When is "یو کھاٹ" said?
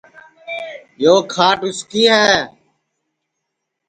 1.03-1.59